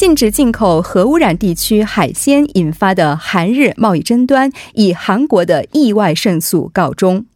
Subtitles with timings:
[0.00, 7.26] 禁止进口核污染地区海鲜引发的韩日贸易争端，以韩国的意外胜诉告终。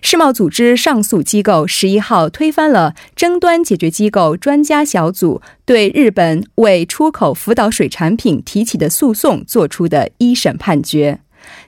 [0.00, 11.20] 世贸组织上诉机构十一号推翻了争端解决机构专家小组对日本为出口福岛水产品提起的诉讼作出的一审判决，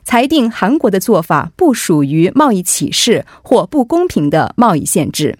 [0.03, 5.39] 裁定韩国的做法不属于贸易歧视或不公平的贸易限制。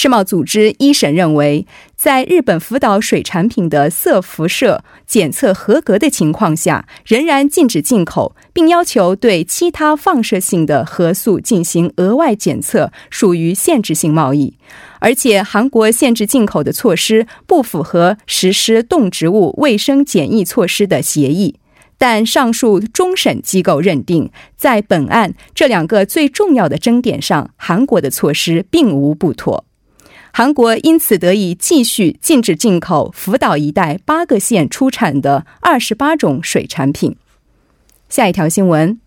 [0.00, 14.54] 世贸组织一审认为，在日本福岛水产品的色辐射检测合格的情况下，仍然禁止进口，并要求对其他放射性的核素进行额外检测，属于限制性贸易。
[15.00, 21.56] 而且，韩国限制进口的措施不符合实施动植物卫生检疫措施的协议。
[21.98, 29.64] 但上述终审机构认定，在本案这两个最重要的争点上，韩国的措施并无不妥。
[30.38, 37.16] 韩国因此得以继续禁止进口福岛一带八个县出产的二十八种水产品。
[38.08, 39.00] 下一条新闻：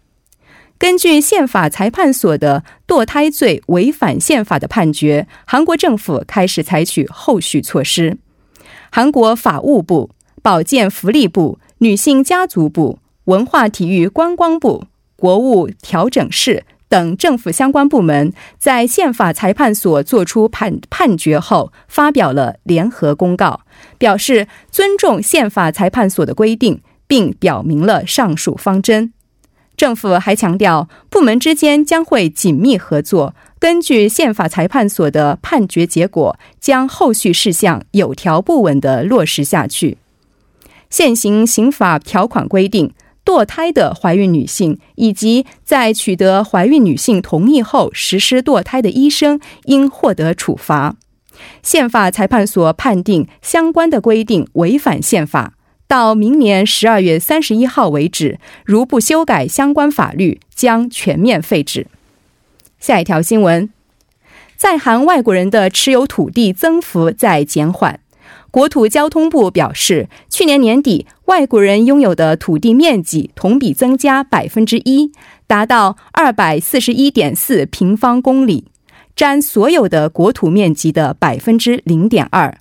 [0.78, 8.18] 根据宪法裁判所的堕胎罪违反宪法的判决，韩国政府开始采取后续措施。
[8.92, 10.10] 韩国法务部、
[10.42, 14.84] 保健福利部、女性家族部、文化体育观光部、
[15.16, 16.66] 国务调整室。
[16.92, 23.62] 等政府相关部门在宪法裁判所作出判判决后，发表了联合公告，
[23.98, 29.14] 表示尊重宪法裁判所的规定，并表明了上述方针。
[29.78, 39.98] 政府还强调，部门之间将会紧密合作，根据宪法裁判所的判决结果，将后续事项有条不紊地落实下去。
[40.90, 42.92] 现行刑法条款规定。
[43.24, 50.96] 堕胎的怀孕女性以及在取得怀孕女性同意后实施堕胎的医生应获得处罚。
[51.64, 55.54] 宪法裁判所判定相关的规定违反宪法，
[55.88, 61.88] 到明年十二月三十一号为止，如不修改相关法律，将全面废止。
[62.80, 63.70] 下一条新闻，
[64.56, 68.00] 在韩外国人的持有土地增幅在减缓。
[68.52, 75.10] 国土交通部表示，去年年底外国人拥有的土地面积同比增加百分之一，
[75.48, 78.66] 达到二百四十一点四平方公里，
[79.16, 82.58] 占所有的国土面积的百分之零点二。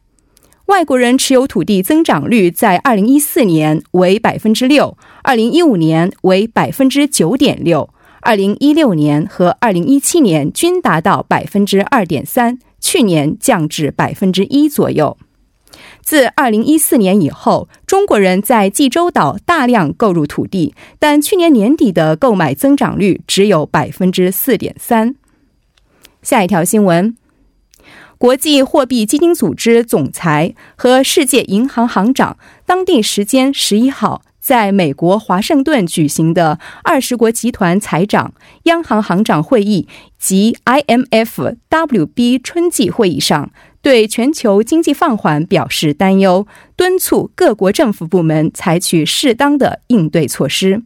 [0.66, 7.90] 外国人持有土地增长率在二零一四年为百分之六，二零一五年为百分之九点六，
[8.20, 15.16] 二零一六年和二零一七年均达到百分之二点三，去年降至百分之一左右。
[16.02, 25.14] 自二零一四年以后，中国人在济州岛大量购入土地，但去年年底的购买增长率只有百分之四点三。
[26.22, 27.16] 下一条新闻：
[28.18, 32.36] 国际货币基金组织总裁和世界银行行长
[32.66, 38.34] 当地时间十一号在美国华盛顿举行的二十国集团财长、
[38.64, 39.86] 央行行长会议
[40.18, 43.50] 及 IMF、WB 春季会议上。
[43.82, 46.46] 对全球经济放缓表示担忧，
[46.76, 50.82] 敦促各国政府部门采取适当的应对措施。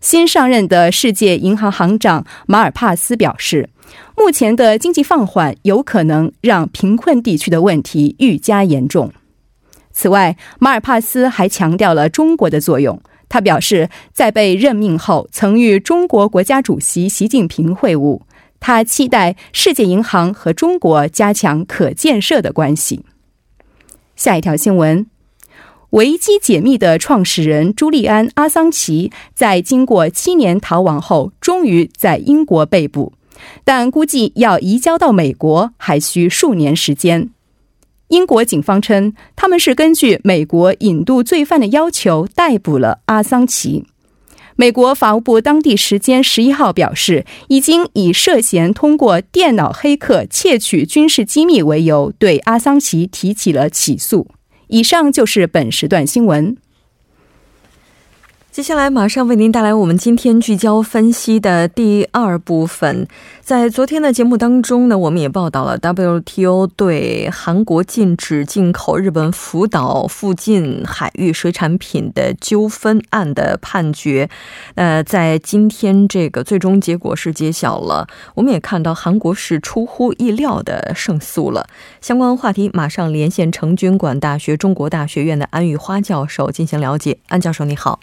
[0.00, 3.68] 新上任的世界银行行长马尔帕斯表示，
[4.16, 9.12] 目前的经济放缓有可能让贫困地区的问题愈加严重。
[9.90, 13.00] 此外，马尔帕斯还强调了中国的作用。
[13.28, 18.20] 他表示，在被任命后，曾与中国国家主席习近平会晤。
[18.60, 23.04] 他期待世界银行和中国加强可建设的关系。
[24.16, 25.06] 下一条新闻：
[25.90, 33.12] 维基解密的创始人朱利安·阿桑奇在经过七年逃亡后，终于在英国被捕，
[33.64, 37.30] 但估计要移交到美国还需数年时间。
[38.08, 43.86] 英国警方称，他们是根据美国引渡罪犯的要求逮捕了阿桑奇。
[44.60, 54.26] 美国法务部当地时间十一号表示，已经以涉嫌通过电脑黑客窃取军事机密为由，对阿桑奇提起了起诉。
[54.66, 56.56] 以上就是本时段新闻。
[58.50, 63.06] 接下来马上为您带来我们今天聚焦分析的第二部分。
[63.40, 74.28] 在昨天的节目当中呢，我们也报道了 WTO 对韩国禁止进口日本福岛附近海域水产品的纠纷案的判决。
[74.74, 81.68] 呃，在今天这个最终结果是揭晓了，我们也看到韩国是出乎意料的胜诉了。
[82.00, 87.18] 相关话题马上连线成均馆大学中国大学院的安玉花教授进行了解。
[87.28, 88.00] 安教授，你好。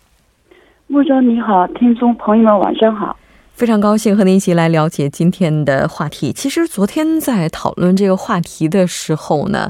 [0.96, 3.18] 穆总你好，听众朋友们晚上好，
[3.52, 6.32] 非常高兴和您一起来了解今天的话题。
[6.32, 9.68] 其实昨天在讨论这个话题的时候呢，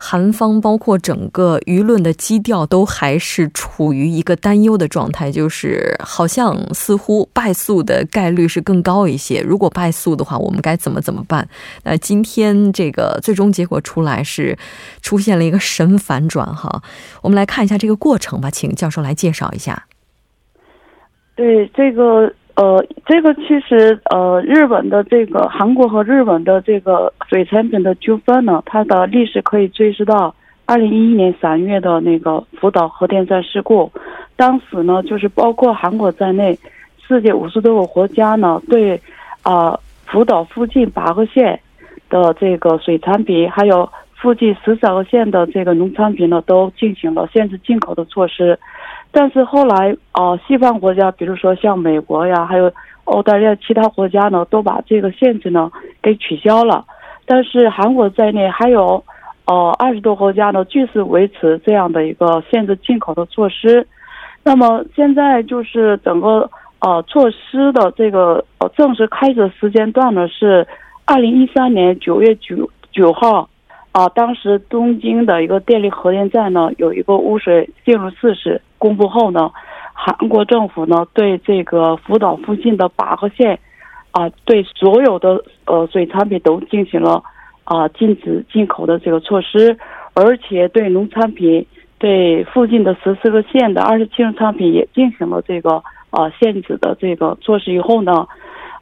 [0.00, 9.40] 韩方包括整个舆论的基调都还是处于一个担忧的状态，就是好像似乎败诉的概率是更高一些。
[9.42, 11.48] 如果败诉的话，我们该怎么怎么办？
[11.84, 14.58] 那今天这个最终结果出来是
[15.02, 16.82] 出现了一个神反转哈，
[17.22, 19.84] 我们来看一下这个过程吧，请教授来介绍一下。
[21.36, 30.32] 对这个呃，这个其实呃，日本的这个韩国和日本的这个水产品的纠纷呢，它的历史可以追溯到
[30.64, 33.90] 二零一一年三月的那个福岛核电站事故。
[34.36, 36.56] 当时呢，就是包括韩国在内，
[37.04, 39.00] 世界五十多个国家呢，对
[39.42, 39.76] 啊
[40.06, 41.58] 福岛附近八个县
[42.08, 48.56] 的这个水产品，还有附近十三个县的这个农产品呢，都进行了限制进口的措施。
[49.16, 52.70] 但是后来，呃，西方国家，比如说像美国呀，还有
[53.04, 55.70] 澳大利亚其他国家呢，都把这个限制呢
[56.02, 56.84] 给取消了。
[57.24, 59.04] 但是韩国在内还有，
[59.44, 63.86] 呃，二十多国家呢，继续维持这样的一个限制进口的措施。
[64.42, 66.50] 那么现在就是整个
[66.80, 70.66] 呃措施的这个呃正式开始时间段呢是
[71.04, 73.48] 二零一三年九月九九号，
[73.94, 78.60] 啊，当时东京的一个电力核电站呢有一个污水进入事实。
[78.76, 79.52] 公布后呢，
[79.92, 83.60] 韩国政府呢对这个福岛附近的八个县，
[84.10, 87.22] 啊，对所有的呃水产品都进行了
[87.62, 89.78] 啊禁止进口的这个措施，
[90.12, 91.64] 而且对农产品，
[91.98, 98.26] 对附近的十四个县的二十七种产品也进行了这个啊限制的这个措施以后呢，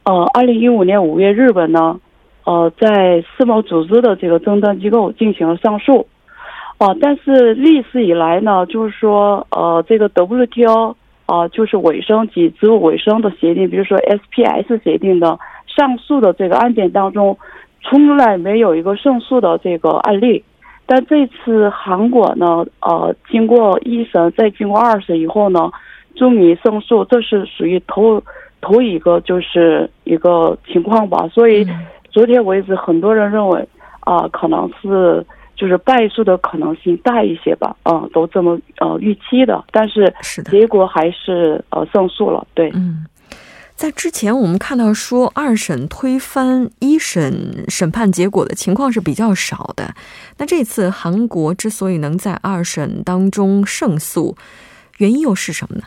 [0.05, 2.00] 呃，二零一五年五月，日本呢，
[2.44, 6.06] 呃，在世贸组织的这个争端机构进行了上诉。
[6.79, 10.97] 啊，但是历史以来呢，就是说，呃，这个 WTO
[11.27, 17.39] 啊，就是卫生及植物卫生的协定，比如说 SPS 协定的上诉的这个案件当中，
[17.83, 20.43] 从来没有一个胜诉的这个案例。
[20.85, 25.71] 但这次韩国呢，呃，经过一审再经过二审以后呢，
[26.17, 28.21] 终于胜诉，这是属于头
[28.61, 31.29] 头一个就是一个情况吧。
[31.29, 31.65] 所以
[32.12, 33.69] 昨天为止，很多人认为
[34.01, 35.27] 啊，可能是。
[35.55, 40.13] 就是败诉的可能性大一些吧，嗯，都这么呃预期的，但是
[40.51, 42.69] 结果还是呃胜诉了，对。
[42.75, 43.06] 嗯，
[43.77, 49.94] 在之前我们看到说二审推翻一审审判结果的情况是比较少的，
[50.39, 54.34] 那这次韩国之所以能在二审当中胜诉，
[54.98, 55.84] 原因又是什么呢？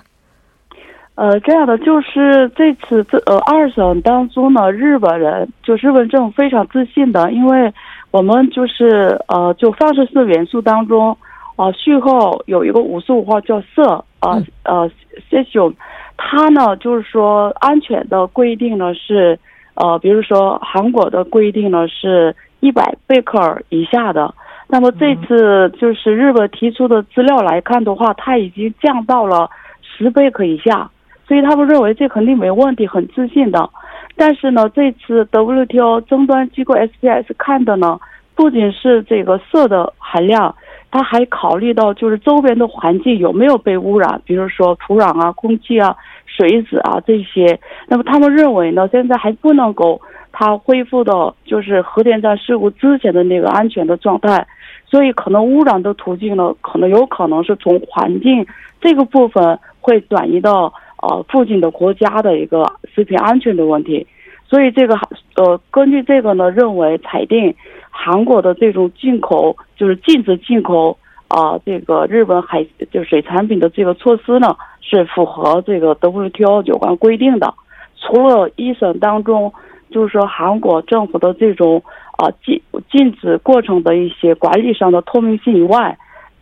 [1.16, 7.74] 呃，这样的就是这次这呃二审当中呢，日本人就日本政府非常自信的，因为。
[8.12, 11.18] 我们就是呃，就放射性元素当中，
[11.58, 14.90] 啊，序号有一个五十五号叫铯，啊呃
[15.30, 15.74] ，cesium，
[16.16, 19.38] 它呢就是说安全的规定呢是，
[19.74, 24.34] 呃，比如说韩国的规定呢是一百贝克尔以下的，
[24.70, 29.50] 那么这次就是日本提出的资料来看的话，它已经降到了
[29.82, 30.90] 十贝克以下，
[31.27, 33.70] 所以他们认为这肯定没问题，很自信的。
[34.15, 38.00] 但是呢，这次 WTO 争端机构 SPS 看的呢，
[38.36, 40.55] 不仅是这个色的含量，
[40.91, 47.60] 他还考虑到就是周边的环境有没有被污染，比如说土壤啊、空气啊、水质啊这些。
[47.88, 50.00] 那么他们认为呢，现在还不能够
[50.32, 54.48] 它恢复到就是核电站事故之前的那个安全的状态，
[54.86, 58.46] 所以可能污染的途径呢，可能有可能是从环境
[58.79, 60.72] 这个部分会转移到。
[61.08, 64.08] 呃，附近的国家的一个食品安全的问题，
[64.50, 64.96] 所以这个
[65.36, 67.54] 呃，根据这个呢，认为裁定
[67.92, 70.98] 韩国的这种进口就是禁止进口
[71.28, 77.54] 啊，这个日本海就水产品的这个措施呢，是符合这个 WTO 有关规定的。
[78.00, 79.54] 除了一审当中，
[79.92, 81.84] 就是说韩国政府的这种
[82.18, 82.60] 啊禁
[82.92, 85.96] 禁止过程的一些管理上的透明性以外，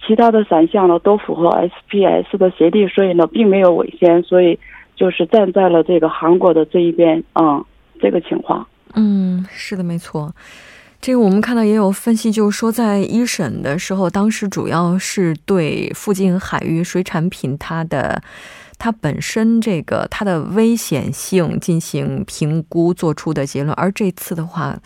[0.05, 1.49] 其他的三项呢都符合
[1.89, 4.59] SPS 的协定，所以呢并没有违宪，所以
[4.95, 7.63] 就是站在了这个韩国的这一边啊。
[8.01, 10.35] 这个情况，嗯，是的，没错。
[10.99, 18.21] 这个我们看到也有分析，就是说在一审的时候，当时主要是对附近海域水产品它的
[18.77, 24.77] 它本身这个它的危险性进行评估做出的结论，而这次的话。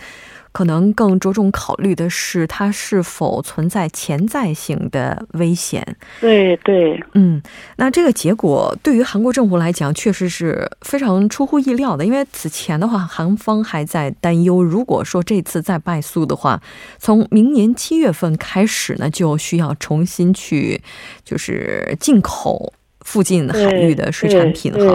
[0.57, 5.95] 可能更着重考虑的是它是否存在潜在性的危险。
[6.19, 7.39] 对对，嗯，
[7.75, 12.03] 那这个结果对于韩国政府来讲，确实是非常出乎意料的。
[12.03, 16.59] 因为此前的话，韩方还在担忧，如果说这次再败诉的话，
[16.97, 20.81] 从明年七月份开始呢，就需要重新去
[21.23, 24.91] 就是进口附近海域的水产品哈。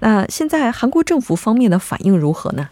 [0.00, 2.68] 那现在韩国政府方面的反应如何呢？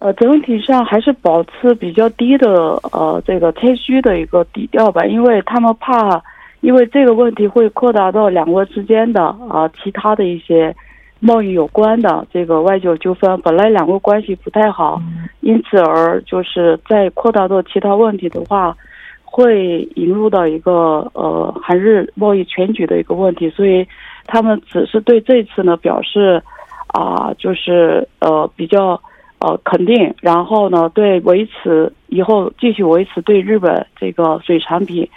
[0.00, 2.48] 呃，整体上还是保持比较低的
[2.92, 6.22] 呃这个谦虚的一个底调吧，因为他们怕，
[6.60, 10.72] 因为这个问题会扩大到两国之间的啊其他的一些
[11.18, 15.02] 贸易有关的这个外交纠纷，本来两国关系不太好，
[15.40, 18.76] 因此而就是在扩大到其他问题的话，
[19.24, 23.84] 会引入到一个呃韩日贸易全局的一个问题，所以
[24.26, 26.40] 他们只是对这次呢表示
[26.86, 29.00] 啊就是呃比较。
[29.40, 30.14] 呃，肯定。
[30.20, 35.08] 然后呢，对维持以后继续维持对日本这个水产品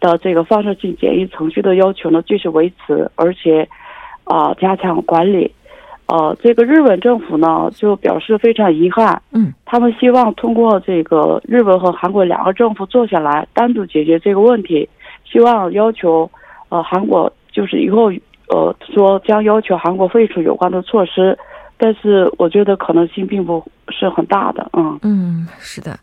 [0.00, 3.68] 的这个放射性检疫程序的要求呢，继续维持，而且
[4.24, 5.50] 啊，加强管理。
[6.06, 9.22] 呃，这个日本政府呢，就表示非常遗憾。
[9.32, 14.86] 嗯，他们希望通过这个日本和韩国两个政府坐下来单独解决这个问题，
[15.24, 16.30] 希望要求
[16.68, 18.12] 呃韩国就是以后
[18.48, 21.38] 呃说将要求韩国废除有关的措施。
[21.84, 25.98] 但是我觉得可能性并不是很大的，嗯嗯，是的，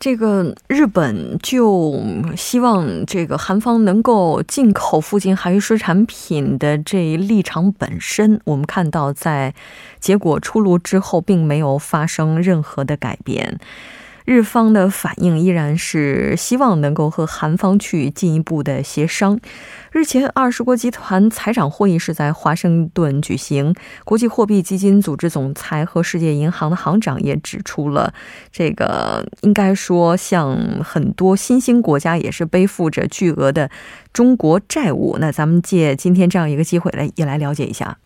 [0.00, 2.00] 这个日本就
[2.34, 9.52] 希望这个韩方能够进口附近海域水产品的这一立场本身，我们看到在
[10.00, 13.58] 结果出炉之后，并没有发生任何的改变。
[14.24, 19.38] 日方的反应依然是希望能够和韩方去进一步的协商。
[19.90, 23.74] 日前，二十国集团财长会议是在华盛顿举行，
[24.04, 28.14] 国际货币基金组织总裁和世界银行的行长也指出了，
[28.50, 33.70] 这个应该说，像很多新兴国家也是背负着巨额的
[34.12, 35.18] 中国债务。
[35.20, 37.98] 那咱们借今天这样一个机会来也来了解一下。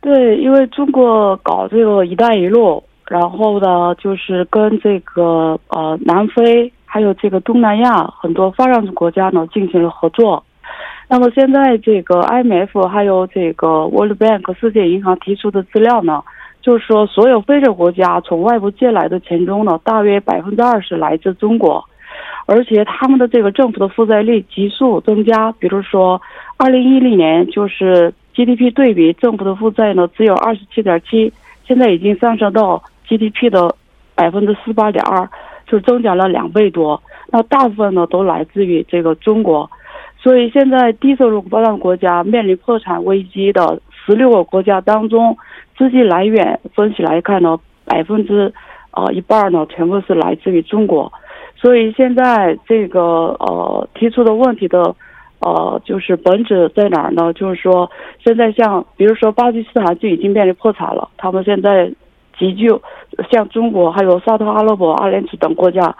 [0.00, 2.82] 对，因为中国搞这个“一带一路”。
[3.08, 10.42] 然后呢，就是跟这个呃南非还有这个东南亚很多发展中国家呢进行了合作。
[11.08, 16.20] 那么现在这个 IMF 还有这个 World Bank 世界银行提出的资料呢，
[16.60, 21.84] 就是说所有非洲国家从外部借来的钱中呢，大约百分之二十来自中国，
[22.46, 25.52] 而且他们的这个政府的负债率急速增加。
[25.52, 26.20] 比如说，
[26.56, 31.32] 二零一零年就是 GDP 对比政府的负债呢只有二十七点七，
[31.68, 32.82] 现在已经上升到。
[33.08, 33.74] GDP 的
[34.14, 35.28] 百分之四八点二，
[35.66, 37.02] 就增加了两倍多。
[37.28, 39.68] 那大部分呢都来自于这个中国，
[40.18, 45.36] 所以现在低收入发展国家面临破产危机的十六个国家当中，
[45.76, 48.52] 资金来源分析来看呢，百分之
[48.92, 51.12] 呃一半呢全部是来自于中国。
[51.56, 53.00] 所以现在这个
[53.40, 54.94] 呃提出的问题的
[55.40, 57.32] 呃就是本质在哪儿呢？
[57.32, 57.90] 就是说
[58.24, 61.90] 现在像比如说巴基斯坦就已经面临破产了，他们现在。
[62.38, 62.80] 急救，
[63.30, 65.96] 像中国还有沙特阿拉伯、阿联酋等国家，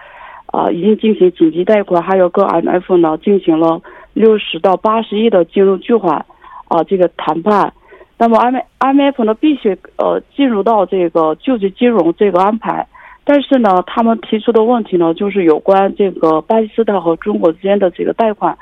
[0.47, 3.81] 啊，已经进行紧急贷款，还有跟 IMF 呢进行了
[4.13, 6.25] 六十到八十亿的金融巨款，
[6.69, 7.73] 啊，这个谈判。
[8.19, 12.87] 那么 M IMF 呢必须呃进入到这个救济金融这个安排，
[13.25, 18.57] 但是呢，他们提出的问题呢就是有关这个巴基斯坦和中国之间的这个贷款，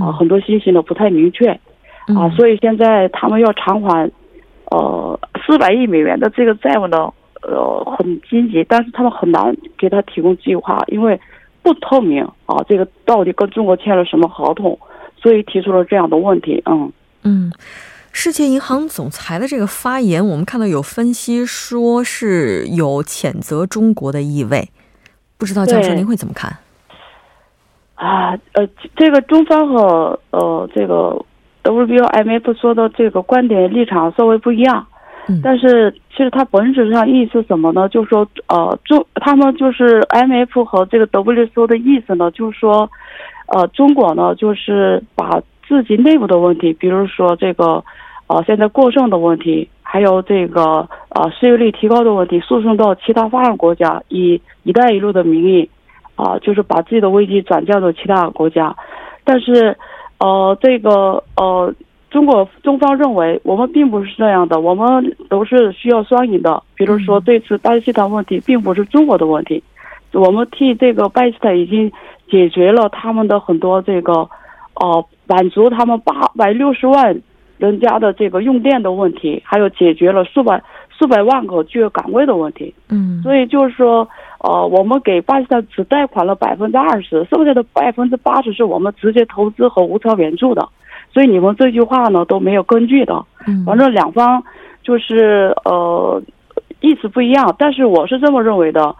[0.00, 1.50] 啊，很多信息呢不太明确，
[2.16, 4.10] 啊，所以现在他们要偿还。
[4.70, 11.18] 呃，四百亿美元的这个债务呢，呃，很紧急，但是他们很难给他提供计划，因为
[11.62, 14.78] 不透明啊，这个到底跟中国签了什么合同，
[15.16, 16.62] 所以提出了这样的问题。
[16.66, 16.92] 嗯
[17.24, 17.52] 嗯，
[18.12, 24.68] 世界银行总裁的这个发言，我们看到有分析说是有谴责中国的意味，
[25.38, 26.58] 不知道教授您会怎么看？
[27.94, 31.24] 啊，呃，这个中方和呃这个。
[31.64, 34.84] WBO IMF 说的这个观点立场稍微不一样，
[35.42, 37.88] 但是其实它本质上意思是什么呢？
[37.88, 42.90] 就是说，呃，中他们就是 M F 和这个 WTO 的意思呢，就是说，
[43.46, 47.84] 呃，中国呢就是把自己内部的问题，比如说这个，
[48.26, 55.70] 呃，现在过剩的问题，还有这个呃失业率提高的问题，诉讼到其他发展国家，以“一带一路”的名义，
[56.16, 58.74] 啊、就是把自己的危机转嫁到其他国家，
[59.22, 59.76] 但是，
[60.18, 61.72] 呃，这个呃。
[62.12, 66.62] 中国中方认为我们并不是这样的，我们都是需要双赢的。
[66.74, 69.62] 比如说，这次巴基斯坦问题并不是中国的问题，
[70.12, 71.90] 我们替这个巴基斯坦已经
[72.30, 74.12] 解决了他们的很多这个，
[74.74, 77.18] 呃，满足他们八百六十万
[77.56, 82.74] 人家的这个用电的问题，还有解决了数百数百万个就业岗位的问题。
[82.90, 84.06] 嗯所以就是说，
[84.40, 90.68] 呃，我们给巴基斯坦只贷款了百分之二十，剩下的百分之八十是我们直接投资和无偿援助的。
[91.12, 93.24] 所以你们这句话呢都没有根据的。
[93.46, 94.42] 嗯反正两方
[94.82, 96.22] 就是呃
[96.80, 98.94] 意思不一样，但是我是这么认为的，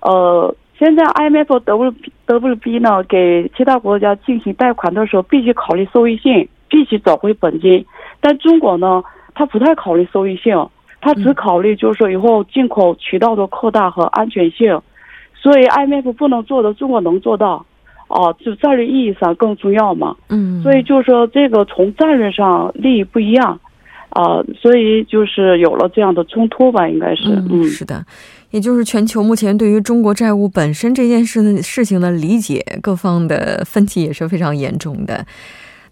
[0.00, 1.94] 呃，现在 IMF 和 W
[2.26, 7.84] WB 呢给其他国家进行贷款的时候，必须考虑收益性，必须找回本金。
[8.20, 9.02] 但中国呢，
[9.34, 10.68] 它不太考虑收益性，
[11.00, 14.80] 它只考虑就是说以后进口渠道的扩大和安全性。
[15.34, 17.64] 所以 IMF 不能做的，中国能做到。
[18.12, 20.14] 哦，就战略意义上更重要嘛。
[20.28, 23.58] 嗯，所以就是说，这个从战略上利益不一样，
[24.10, 28.04] 啊、所以就是有了这样的冲突吧，应该是，嗯，嗯，是的，
[28.50, 35.24] 也就是全球目前对于中国债务本身这件事的事情的理解，各方的分歧也是非常严重的。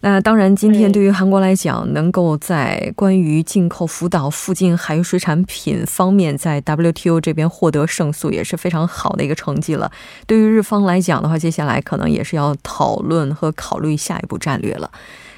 [0.03, 9.93] 那当然，今天对于韩国来讲，能够在关于进口福岛附近海域水产品方面，在 WTO 这边获得胜诉，也是非常好的一个成绩了。
[10.27, 14.91] 对于日方来讲的话，接下来可能也是要讨论和考虑下一步战略了。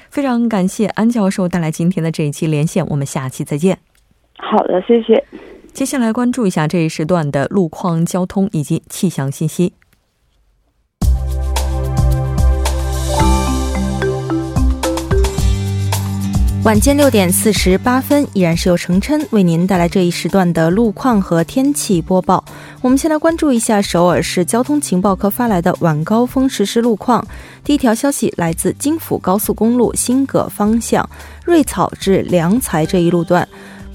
[0.09, 3.77] 非常感谢安教授带来今天的这一期连线，我们下期再见。
[4.37, 5.21] 好的，谢谢。
[5.73, 9.73] 接下来关注一下这一时段的路况、交通以及气象信息。
[16.63, 22.41] 晚间六点四十八分，依然是由程琛为您带来这一时段的路况和天气播报。
[22.79, 27.27] 我们先来关注一下首尔市交通情报科发来的晚高峰实时路况。
[27.65, 31.07] 第一条消息来自京釜高速公路新葛方向
[31.43, 33.45] 瑞草至良才这一路段。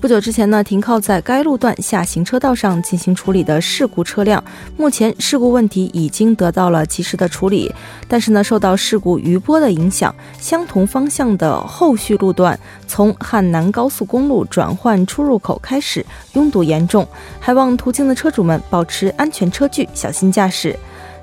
[0.00, 4.42] 不久之前呢，停靠在该路段下行车道上进行处理的事故车辆，
[4.76, 7.74] 目前事故问题已经得到了及时的处理。
[8.06, 17.06] 但是呢，受到事故余波的影响，相同方向的后续路段从汉南高速公路转换出入口开始拥堵严重，
[17.40, 20.78] 还望途经的车主们保持安全车距，小心驾驶。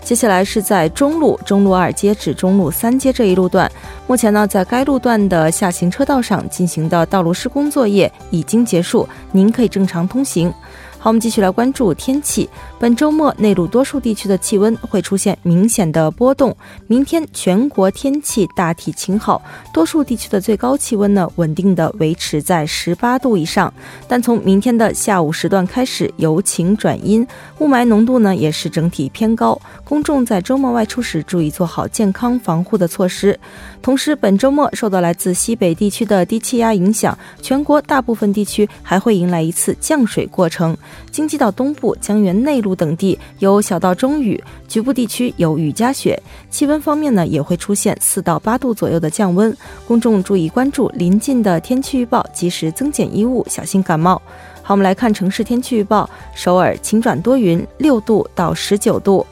[0.06, 3.70] 接下来是在中路中路二街至中路三街这一路段，
[4.06, 10.54] 目前呢，在该路段的下行车道上进行的道路施工作业已经结束，您可以正常通行。
[11.00, 12.48] 好，我们继续来关注天气。
[12.86, 16.56] 本周末内陆多数地区的气温会出现明显的波动。
[16.86, 19.42] 明天全国天气大体晴好，
[19.74, 23.74] 多数地区的最高气温呢稳定的维持在十八度以上。
[24.08, 27.26] 但从明天的下午时段开始由晴转阴，
[27.58, 29.60] 雾霾浓度呢也是整体偏高。
[29.84, 33.40] 公众在周末外出时注意做好健康防护的措施。
[33.82, 40.78] 同时，本周末受到来自西北地区的低气压影响，全国大部分地区还会迎来一次降水过程。
[41.10, 46.22] 京畿道东部、江原内陆等地有小到中雨，局部地区有雨夹雪。
[46.50, 49.56] 气温方面呢，也会出现四到八度左右的降温。
[49.88, 54.22] 公众注意关注临近的天气预报，及时增减衣物，小心感冒。
[54.62, 59.26] 好，我们来看城市天气预报：首尔晴转多云，六度到十九度。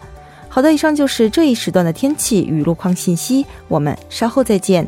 [0.48, 4.88] 好的，以上就是这一时段的天气与路况信息，我们稍后再见。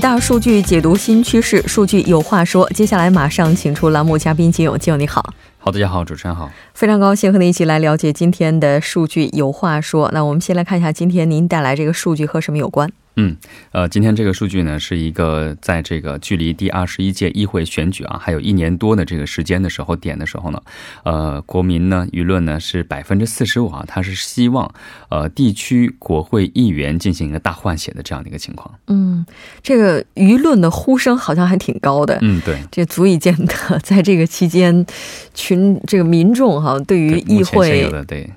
[0.00, 2.66] 大数据，解读新趋势，数据有话说。
[2.70, 5.34] 接下来马上请出栏目嘉宾金勇，金勇你好。
[5.58, 6.50] 好，大家好，主持人好。
[6.72, 10.10] 非常高兴和您一起来了解今天的数据有话说。
[10.14, 12.90] 那我们先来看一下今天您带来这个数据和什么有关？
[13.20, 13.36] 嗯，
[13.72, 20.62] 呃，今天这个数据呢，是一个在这个距离第二十一届议会选举啊，还有一年多的这个时间的时候点的时候呢，
[21.04, 24.72] 呃，国民呢，舆论呢是百分之四十五啊，他是希望
[25.10, 28.74] 呃地区国会议员进行一个大换血的这样的一个情况。
[28.86, 29.26] 嗯，
[29.62, 32.16] 这个舆论的呼声好像还挺高的。
[32.22, 34.86] 嗯，对，这足以见得，在这个期间，
[35.34, 37.86] 群这个民众哈，对于议会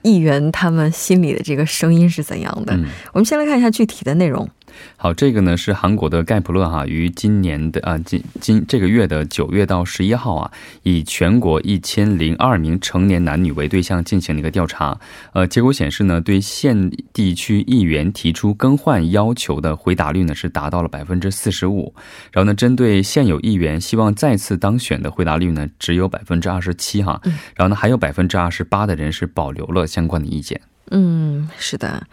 [0.01, 2.77] 议员他们心里的这个声音是怎样的？
[3.13, 4.49] 我们先来看一下具体的内容。
[4.97, 10.51] 好，这个呢是韩国的盖普勒哈，于今年的啊今今这个月的九月到十一号啊，
[10.83, 14.97] 以全国一千零二名成年男女为对象进行了一个调查。
[15.33, 21.93] 呃，结果显示呢，对县地区议员提出更换要求的回答率呢是达到了百分之四十五。
[22.31, 27.19] 然后呢，针对现有议员希望再次当选的回答率呢只有百分之二十七哈。
[27.55, 30.59] 然后呢，还有百分之二十八的人是保留了相关的意见。
[30.91, 32.05] 嗯，是的。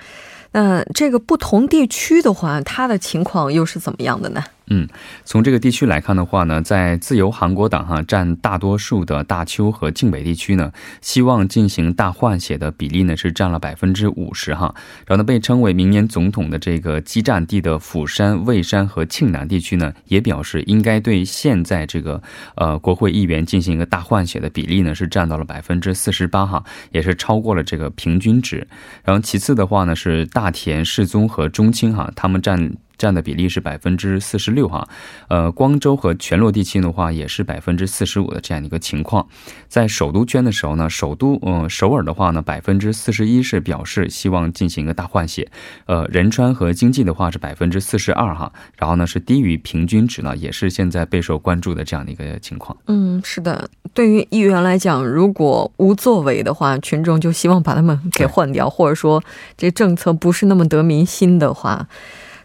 [0.52, 4.42] 那这个不同地区的话，它的情况又是怎么样的呢？
[4.72, 4.86] 嗯，
[5.24, 14.72] 从这个地区来看的话呢，在自由韩国党哈占大多数的大邱和晋北地区呢，希望进行大换血的比例呢是占了百分之五十哈。
[15.08, 22.22] 然后呢，被称为明年总统的这个激战地的釜山、蔚山和庆南地区呢，也表示应该对现在这个
[22.54, 28.64] 呃国会议员进行一个大换血的比例呢是占到了百分之四十八哈，也是超过了这个平均值。
[29.02, 32.72] 然后其次的话呢是大田、世宗和中青哈，他们占。
[33.00, 34.86] 占的比例是百分之四十六哈，
[35.28, 39.26] 呃，光州和全罗地区的话也是百分之四十五的这样的一个情况。
[39.68, 45.50] 在首都圈的时候呢，首都嗯首尔的话呢，百分之四十一是表示希望进行一个大换血，
[45.86, 52.76] 呃，仁川和经济的话是百分之四十二哈，然后呢是低于平均值呢，也是现在备受关注的这样的一个情况。
[52.86, 59.22] 嗯，是的，对于议员来讲，如果无作为的话，群众就希望把他们给换掉，或者说
[59.56, 61.88] 这政策不是那么得民心的话。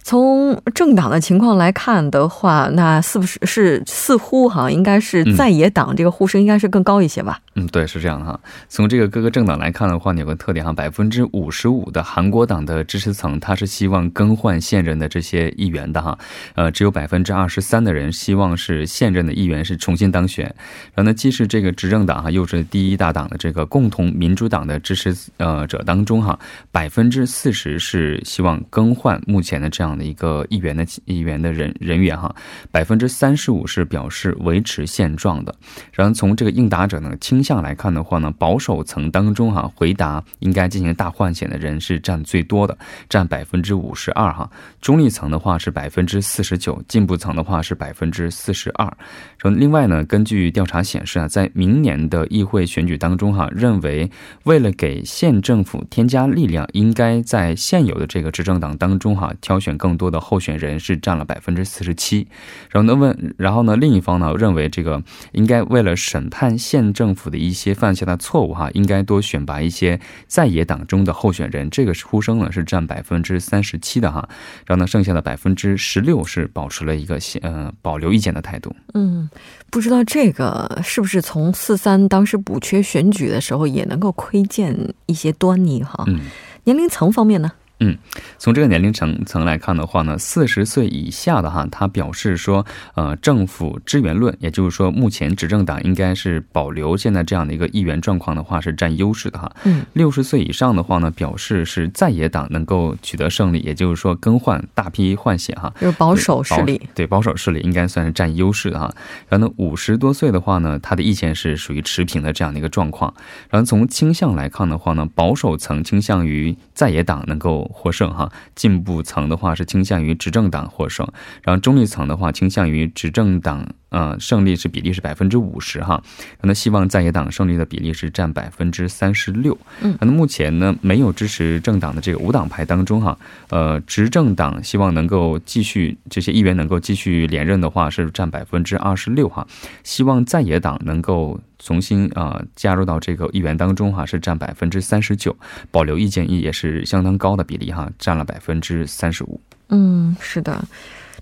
[0.06, 7.40] 从政党的情况来看的话，那是不是是似乎哈，应该是在野党这个呼声应该是更高一些吧？
[7.56, 8.40] 嗯，对，是这样的哈。
[8.70, 16.16] 从这个各个政党来看的话，有个特点哈，百分之五十五的韩国党的支持层，他是希望更换现任的这些议员的哈。
[16.54, 20.46] 呃，只有百分之二十三的人希望是现任的议员是重新当选。
[20.94, 26.38] 然后呢，既是这个执政党哈，又是第一大党的这个共同民主党的支持呃者当中哈，
[26.72, 32.36] 百分之四十是希望更换目前的这样的一个议员的议员的人人员哈，
[32.70, 35.56] 百分之三十五是表示维持现状的。
[35.94, 37.46] 然后从这个应答者呢倾。
[37.46, 42.76] 向来看的话呢，保守层当中哈，回答应该进行大换血的人是占最多的，
[43.08, 44.50] 占百分之五十二哈。
[44.82, 48.92] 中立层的话是百分之四十九，进步层的话是百分之四十二。
[49.38, 54.10] 说另外呢，根据调查显示啊，在明年的议会选举当中哈，认为
[54.46, 62.28] 为了给县政府添加力量，应该在现有的这个执政党当中哈，挑选更多的候选人是占了百分之四十七。
[62.70, 67.36] 然后呢问，然后呢另一方呢认为这个应该为了审判县政府的。
[67.46, 71.70] 一些犯下的错误哈，应该多选拔一些在野党中的候选人。
[71.70, 74.28] 这个呼声呢是占百分之三十七的哈，
[74.66, 78.76] 然后呢剩下的百分之十六是保持了一个呃保留意见的态度。
[78.96, 79.30] 嗯，
[79.70, 86.04] 不知道这个是不是从四三当时补缺选举的时候也能够窥见一些端倪哈？
[86.08, 86.22] 嗯，
[86.64, 87.52] 年龄层方面呢？
[87.82, 87.98] 嗯，
[88.38, 99.52] 从这个年龄层层来看的话呢，四十岁以下的哈，他表示说，呃，政府支援论，也就是说，目前执政党应该是保留现在这样的一个议员状况的话，是占优势的哈。
[99.66, 105.74] 嗯，六十岁以上的话呢，表示是在野党能够取得胜利，也就是说更换大批换血哈。
[105.82, 108.90] 就是保守势力，对保守势力应该算是占优势的哈。
[109.28, 113.14] 然后呢，五十多岁的话呢，他的意见是属于持平的这样的一个状况。
[113.50, 117.65] 然后从倾向来看的话呢，保守层倾向于在野党能够。
[117.74, 121.08] 获胜哈，进步层的话是倾向于执政党获胜，
[121.44, 123.68] 然后中立层的话倾向于执政党。
[123.96, 126.04] 呃，胜利是比例是百分之五十哈，
[126.42, 129.58] 那希望在野党胜利的比例是占百分之三十六。
[129.80, 133.18] 嗯，那目前呢，没有支持政党的这个无党派当中哈，
[133.50, 139.48] 呃，执政党希望能够继续这些议员能够继续连任的话是占百分之二十六哈，
[139.86, 145.34] 希望在野党能够重新啊加入到这个议员当中哈是占百分之三十九，
[145.72, 149.40] 保留意见也是相当高的比例哈，占了百分之三十五。
[149.70, 150.62] 嗯，是的。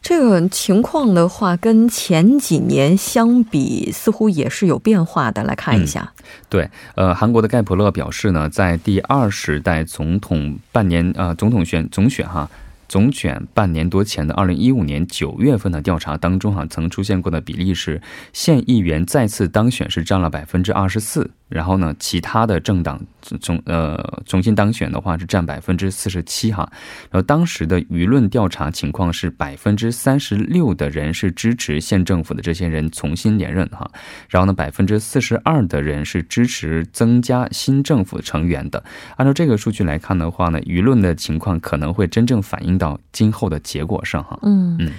[0.03, 5.41] 这个情况的话，跟前几年相比，似乎也是有变化的。
[5.43, 6.13] 来看一下，
[6.49, 12.49] 对，呃，韩国的盖普勒表示呢，在第二十代总统半年呃总统选总选哈。
[12.89, 17.99] 总选半年多前的二零一五年九月份的调查当中，哈，曾出现过的比例是
[18.33, 23.01] 县议员再次当选是占了百分之二十四，然后呢，其他的政党
[23.41, 26.69] 重呃重新当选的话是占百分之四十七哈。
[27.09, 33.89] 然后当时的舆论调查情况是百分之三十六的人是支持县政府的这些人重新连任哈，
[34.29, 38.83] 然后呢，百分之四十二的人是支持增加新政府成员的。
[39.17, 42.83] 按照这个数据来看的话呢，舆论的情况可能会真正反映到。
[42.83, 44.91] 到今后的结果上哈，嗯嗯，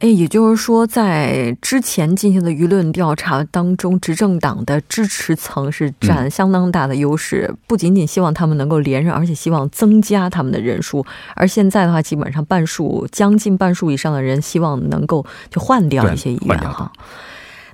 [0.00, 11.04] 哎，也就是说，在之前进行的舆论调查当中，执政党的支持层是占相当大的优势，不仅仅希望他们能够连任，而且希望增加他们的人数。
[11.34, 16.92] 而现在的话，基本上半数、将近半数以上的人希望能够就换掉一些议员哈。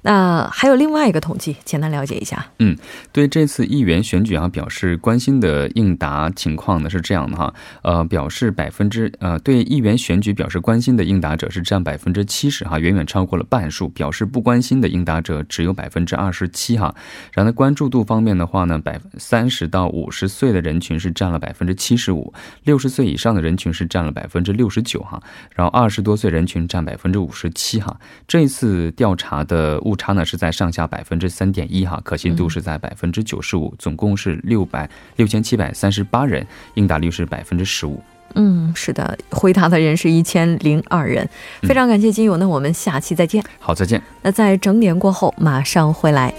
[0.05, 2.47] 那还有另外一个统计，简单了解一下。
[2.59, 2.77] 嗯，
[3.11, 13.89] 对这次议员选举啊，表示关心的应答情况呢是这样的哈，呃，表示百分之呃对议员选举表示关心的应答者是占百分之七十哈，远远超过了半数。
[13.95, 16.95] 表示不关心的应答者只有百分之二十七哈。
[17.33, 22.31] 然后关注度方面的话呢，百三十到五十岁的人群是占了百分之七十五，
[22.65, 25.23] 六十岁以上的人群是占了百分之六十九哈，
[25.55, 27.99] 然后二十多岁人群占百分之五十七哈。
[28.29, 29.94] 这次调查的物。
[29.95, 38.03] 误差呢是在上下百分之三点一哈，可信度是在百分之九十五，总共是六百六千七百三十八人，应答率是百分之十五。
[38.35, 41.29] 嗯，是的，回答的人是一千零二人，
[41.63, 43.41] 非常感谢金友，那我们下期再见。
[43.61, 44.03] 好，再见。
[44.23, 46.35] 那在整点过后马上回来。